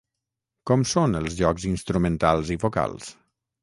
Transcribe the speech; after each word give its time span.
Com 0.69 0.85
són 0.93 1.13
els 1.21 1.37
jocs 1.43 1.69
instrumentals 1.75 2.53
i 2.59 2.63
vocals? 2.69 3.17